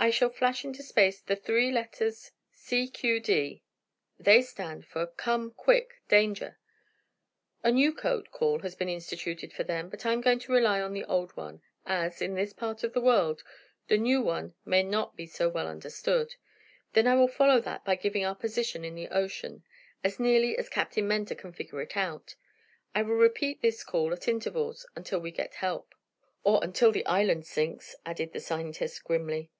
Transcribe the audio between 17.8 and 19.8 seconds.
by giving our position in the ocean,